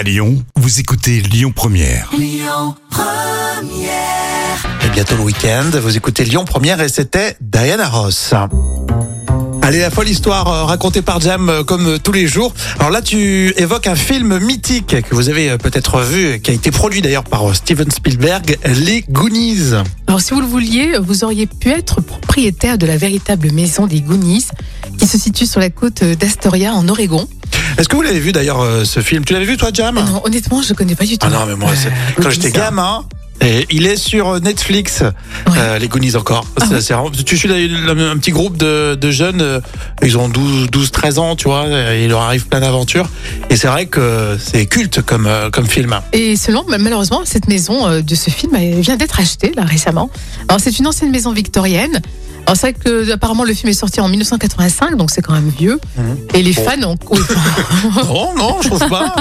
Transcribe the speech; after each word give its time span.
À 0.00 0.02
Lyon, 0.02 0.42
vous 0.56 0.80
écoutez 0.80 1.20
Lyon 1.20 1.52
Première. 1.54 2.08
Et 2.18 2.40
bientôt 4.94 5.14
le 5.14 5.22
week-end, 5.24 5.66
vous 5.74 5.94
écoutez 5.94 6.24
Lyon 6.24 6.46
Première 6.46 6.80
et 6.80 6.88
c'était 6.88 7.36
Diana 7.42 7.86
Ross. 7.86 8.32
Allez, 9.60 9.80
la 9.80 9.90
folle 9.90 10.08
histoire 10.08 10.48
euh, 10.48 10.64
racontée 10.64 11.02
par 11.02 11.20
Jam 11.20 11.50
euh, 11.50 11.64
comme 11.64 11.86
euh, 11.86 11.98
tous 11.98 12.12
les 12.12 12.26
jours. 12.26 12.54
Alors 12.78 12.90
là, 12.90 13.02
tu 13.02 13.52
évoques 13.58 13.88
un 13.88 13.94
film 13.94 14.38
mythique 14.38 15.02
que 15.02 15.14
vous 15.14 15.28
avez 15.28 15.58
peut-être 15.58 16.00
vu, 16.00 16.40
qui 16.40 16.50
a 16.50 16.54
été 16.54 16.70
produit 16.70 17.02
d'ailleurs 17.02 17.24
par 17.24 17.54
Steven 17.54 17.90
Spielberg, 17.90 18.56
Les 18.64 19.02
Goonies. 19.02 19.74
Alors, 20.06 20.22
si 20.22 20.32
vous 20.32 20.40
le 20.40 20.46
vouliez, 20.46 20.96
vous 20.98 21.24
auriez 21.24 21.46
pu 21.46 21.68
être 21.68 22.00
propriétaire 22.00 22.78
de 22.78 22.86
la 22.86 22.96
véritable 22.96 23.52
maison 23.52 23.86
des 23.86 24.00
Goonies, 24.00 24.46
qui 24.98 25.06
se 25.06 25.18
situe 25.18 25.44
sur 25.44 25.60
la 25.60 25.68
côte 25.68 26.04
d'Astoria, 26.04 26.72
en 26.72 26.88
Oregon. 26.88 27.28
Est-ce 27.78 27.88
que 27.88 27.96
vous 27.96 28.02
l'avez 28.02 28.20
vu 28.20 28.32
d'ailleurs 28.32 28.60
euh, 28.60 28.84
ce 28.84 29.00
film? 29.00 29.24
Tu 29.24 29.32
l'avais 29.32 29.44
vu 29.44 29.56
toi, 29.56 29.70
Jam? 29.72 29.94
Non, 29.94 30.20
honnêtement, 30.24 30.62
je 30.62 30.74
connais 30.74 30.94
pas 30.94 31.04
du 31.04 31.18
tout. 31.18 31.26
Ah 31.26 31.30
non, 31.30 31.46
mais 31.46 31.56
moi, 31.56 31.70
c'est- 31.74 31.88
Euh, 31.88 32.22
quand 32.22 32.30
j'étais 32.30 32.50
gamin. 32.50 33.04
Et 33.42 33.66
il 33.70 33.86
est 33.86 33.96
sur 33.96 34.38
Netflix, 34.40 35.02
euh, 35.56 35.78
les 35.78 35.88
Goonies 35.88 36.14
encore. 36.16 36.44
Ah 36.60 36.66
ouais. 36.66 37.10
tu 37.24 37.38
suis 37.38 37.48
un 37.50 38.16
petit 38.18 38.32
groupe 38.32 38.56
de, 38.58 38.94
de 38.94 39.10
jeunes, 39.10 39.40
euh, 39.40 39.60
ils 40.02 40.18
ont 40.18 40.28
12, 40.28 40.70
12, 40.70 40.90
13 40.90 41.18
ans, 41.18 41.36
tu 41.36 41.48
vois, 41.48 41.66
et 41.94 42.04
il 42.04 42.10
leur 42.10 42.20
arrive 42.20 42.46
plein 42.48 42.60
d'aventures. 42.60 43.08
Et 43.48 43.56
c'est 43.56 43.68
vrai 43.68 43.86
que 43.86 44.36
c'est 44.38 44.66
culte 44.66 45.00
comme, 45.02 45.26
euh, 45.26 45.48
comme 45.50 45.66
film. 45.66 45.98
Et 46.12 46.36
selon, 46.36 46.64
malheureusement, 46.68 47.22
cette 47.24 47.48
maison 47.48 47.86
euh, 47.86 48.02
de 48.02 48.14
ce 48.14 48.28
film 48.30 48.54
elle 48.54 48.80
vient 48.80 48.96
d'être 48.96 49.18
achetée 49.20 49.52
là 49.56 49.64
récemment. 49.64 50.10
Alors, 50.48 50.60
c'est 50.60 50.78
une 50.78 50.86
ancienne 50.86 51.10
maison 51.10 51.32
victorienne. 51.32 52.00
Alors, 52.46 52.56
c'est 52.56 52.72
vrai 52.72 52.74
que 52.74 53.12
apparemment 53.12 53.44
le 53.44 53.54
film 53.54 53.70
est 53.70 53.74
sorti 53.74 54.00
en 54.00 54.08
1985, 54.08 54.96
donc 54.96 55.10
c'est 55.10 55.22
quand 55.22 55.32
même 55.34 55.50
vieux. 55.50 55.78
Mhm. 55.96 56.16
Et 56.34 56.42
les 56.42 56.52
fans 56.52 56.82
ont, 56.82 56.96
oui, 57.10 57.20
Non, 58.06 58.34
non, 58.36 58.56
je 58.62 58.68
trouve 58.68 58.88
pas. 58.88 59.14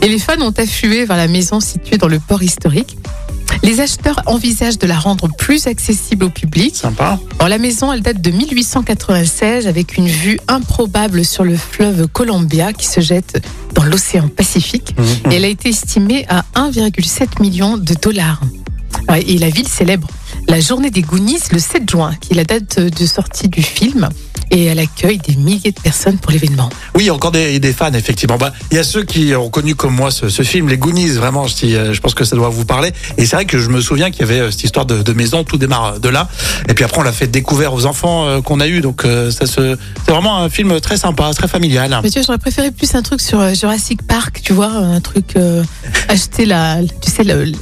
et 0.00 0.08
les 0.08 0.18
fans 0.18 0.40
ont 0.40 0.54
afflué 0.56 1.04
vers 1.04 1.16
la 1.16 1.28
maison 1.28 1.60
située 1.60 1.98
dans 1.98 2.08
le 2.08 2.18
port 2.18 2.42
historique. 2.42 2.96
Les 3.62 3.80
acheteurs 3.80 4.20
envisagent 4.26 4.78
de 4.78 4.86
la 4.86 4.98
rendre 4.98 5.28
plus 5.36 5.66
accessible 5.66 6.24
au 6.24 6.30
public. 6.30 6.74
Sympa. 6.74 7.18
Alors, 7.38 7.48
la 7.48 7.58
maison, 7.58 7.92
elle 7.92 8.02
date 8.02 8.20
de 8.20 8.30
1896 8.30 9.66
avec 9.68 9.96
une 9.96 10.08
vue 10.08 10.38
improbable 10.48 11.24
sur 11.24 11.44
le 11.44 11.56
fleuve 11.56 12.08
Columbia 12.08 12.72
qui 12.72 12.86
se 12.86 13.00
jette 13.00 13.40
dans 13.74 13.84
l'océan 13.84 14.28
Pacifique. 14.28 14.94
Et 15.30 15.36
elle 15.36 15.44
a 15.44 15.48
été 15.48 15.68
estimée 15.68 16.26
à 16.28 16.44
1,7 16.56 17.40
million 17.40 17.76
de 17.76 17.94
dollars. 17.94 18.40
Et 19.26 19.38
la 19.38 19.48
ville 19.48 19.68
célèbre 19.68 20.08
la 20.48 20.60
journée 20.60 20.90
des 20.90 21.02
Goonies 21.02 21.40
le 21.50 21.58
7 21.58 21.88
juin, 21.88 22.14
qui 22.20 22.32
est 22.32 22.36
la 22.36 22.44
date 22.44 22.78
de 22.78 23.06
sortie 23.06 23.48
du 23.48 23.62
film. 23.62 24.08
Et 24.54 24.64
elle 24.66 24.78
accueille 24.78 25.16
des 25.18 25.34
milliers 25.34 25.72
de 25.72 25.80
personnes 25.80 26.18
pour 26.18 26.30
l'événement. 26.30 26.68
Oui, 26.94 27.10
encore 27.10 27.32
des, 27.32 27.58
des 27.58 27.72
fans, 27.72 27.92
effectivement. 27.94 28.36
Bah, 28.36 28.52
il 28.70 28.76
y 28.76 28.80
a 28.80 28.84
ceux 28.84 29.02
qui 29.02 29.34
ont 29.34 29.48
connu 29.48 29.74
comme 29.74 29.94
moi 29.94 30.10
ce, 30.10 30.28
ce 30.28 30.42
film, 30.42 30.68
les 30.68 30.76
Goonies, 30.76 31.08
vraiment, 31.12 31.46
je, 31.46 31.54
euh, 31.74 31.94
je 31.94 32.00
pense 32.02 32.12
que 32.14 32.24
ça 32.24 32.36
doit 32.36 32.50
vous 32.50 32.66
parler. 32.66 32.92
Et 33.16 33.24
c'est 33.24 33.34
vrai 33.36 33.46
que 33.46 33.58
je 33.58 33.70
me 33.70 33.80
souviens 33.80 34.10
qu'il 34.10 34.20
y 34.20 34.24
avait 34.24 34.40
euh, 34.40 34.50
cette 34.50 34.64
histoire 34.64 34.84
de, 34.84 35.02
de 35.02 35.12
maison, 35.14 35.42
tout 35.42 35.56
démarre 35.56 36.00
de 36.00 36.08
là. 36.10 36.28
Et 36.68 36.74
puis 36.74 36.84
après, 36.84 37.00
on 37.00 37.02
l'a 37.02 37.12
fait 37.12 37.28
découvrir 37.28 37.72
aux 37.72 37.86
enfants 37.86 38.26
euh, 38.26 38.40
qu'on 38.42 38.60
a 38.60 38.66
eu. 38.68 38.82
Donc, 38.82 39.06
euh, 39.06 39.30
ça 39.30 39.46
se, 39.46 39.76
c'est 40.04 40.12
vraiment 40.12 40.36
un 40.38 40.50
film 40.50 40.78
très 40.80 40.98
sympa, 40.98 41.30
très 41.34 41.48
familial. 41.48 41.98
Mais 42.02 42.10
tu 42.10 42.18
vois, 42.18 42.26
j'aurais 42.26 42.38
préféré 42.38 42.70
plus 42.70 42.94
un 42.94 43.00
truc 43.02 43.22
sur 43.22 43.40
euh, 43.40 43.54
Jurassic 43.54 44.02
Park, 44.02 44.40
tu 44.44 44.52
vois, 44.52 44.68
un 44.70 45.00
truc 45.00 45.34
euh, 45.36 45.64
acheter 46.08 46.44
la, 46.44 46.76
tu 47.00 47.10
sais, 47.10 47.24
le- 47.24 47.44
le- 47.44 47.52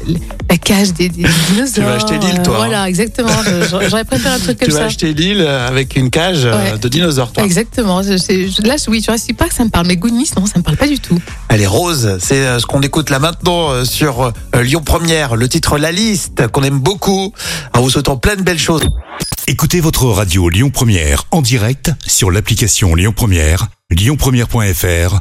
la 0.51 0.59
cage 0.59 0.93
des, 0.95 1.09
des 1.09 1.25
dinosaures. 1.49 1.75
Tu 1.75 1.81
vas 1.81 1.95
acheter 1.95 2.19
l'île, 2.19 2.43
toi, 2.43 2.55
Euh, 2.55 2.57
hein. 2.57 2.67
Voilà, 2.67 2.89
exactement. 2.89 3.29
Je- 3.45 3.89
J'aurais 3.89 4.05
préféré 4.13 4.35
un 4.35 4.39
truc 4.39 4.59
Tu 4.59 4.65
comme 4.67 4.75
vas 4.75 4.81
ça. 4.81 4.87
acheter 4.87 5.15
l'île 5.15 5.41
euh, 5.43 5.69
avec 5.69 5.95
une 5.97 6.11
cage 6.11 6.45
euh, 6.45 6.53
Ouais. 6.73 6.79
de 6.79 6.89
dinosaures, 6.89 7.33
toi. 7.33 7.45
Exactement. 7.45 8.03
Je- 8.03 8.17
je- 8.19 8.67
Là, 8.67 8.75
oui, 8.89 9.01
Jurassic 9.03 9.37
Park, 9.37 9.53
ça 9.53 9.65
me 9.65 9.71
parle. 9.71 9.87
Mais 9.87 9.97
Goonies, 9.97 10.31
non, 10.37 10.47
ça 10.47 10.59
me 10.59 10.63
parle 10.65 10.77
pas 10.77 10.89
du 10.89 10.99
tout. 10.99 11.19
Elle 11.49 11.61
est 11.63 11.67
rose, 11.67 12.19
c'est 12.21 12.41
euh, 12.47 12.59
ce 12.59 12.67
qu'on 12.67 12.81
écoute 12.83 13.11
là 13.11 13.19
maintenant 13.21 13.71
euh, 13.71 13.85
sur 13.85 14.33
Lyon 14.61 14.83
Première, 14.85 15.37
le 15.37 15.49
titre 15.49 15.79
La 15.79 15.93
Liste, 15.93 16.49
qu'on 16.49 16.63
aime 16.65 16.79
beaucoup, 16.81 17.33
en 17.73 17.81
vous 17.81 17.91
souhaitant 17.91 18.17
plein 18.17 18.35
de 18.37 18.43
belles 18.43 18.59
choses. 18.59 18.83
Écoutez 19.47 19.81
votre 19.81 20.07
radio 20.07 20.49
Lyon 20.49 20.71
Première 20.71 21.25
en 21.31 21.43
direct 21.43 21.93
sur 22.07 22.31
l'application 22.31 22.95
Lyon 22.95 23.13
Première, 23.15 23.69
lyonpremière.fr 23.91 25.21